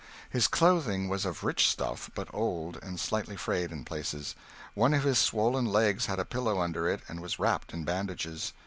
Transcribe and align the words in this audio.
His 0.31 0.47
clothing 0.47 1.09
was 1.09 1.25
of 1.27 1.43
rich 1.43 1.69
stuff, 1.69 2.09
but 2.15 2.27
old, 2.33 2.79
and 2.81 2.99
slightly 2.99 3.37
frayed 3.37 3.71
in 3.71 3.85
places. 3.85 4.33
One 4.73 4.95
of 4.95 5.03
his 5.03 5.19
swollen 5.19 5.67
legs 5.67 6.07
had 6.07 6.17
a 6.17 6.25
pillow 6.25 6.59
under 6.59 6.89
it, 6.89 7.01
and 7.07 7.19
was 7.19 7.37
wrapped 7.37 7.71
in 7.71 7.83
bandages. 7.83 8.51